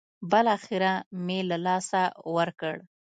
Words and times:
بالاخره 0.31 0.93
مې 1.25 1.39
له 1.49 1.57
لاسه 1.65 2.01
ورکړ. 2.35 2.75